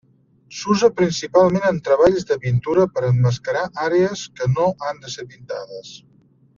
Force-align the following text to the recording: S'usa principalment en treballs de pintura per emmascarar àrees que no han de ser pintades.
S'usa 0.59 0.87
principalment 1.01 1.67
en 1.73 1.77
treballs 1.89 2.25
de 2.31 2.37
pintura 2.47 2.87
per 2.97 3.05
emmascarar 3.11 3.69
àrees 3.89 4.27
que 4.41 4.53
no 4.59 4.69
han 4.91 5.05
de 5.07 5.17
ser 5.19 5.31
pintades. 5.35 5.97